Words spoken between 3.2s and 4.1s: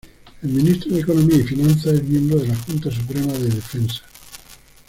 de Defensa.